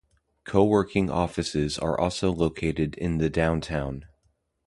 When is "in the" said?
2.95-3.29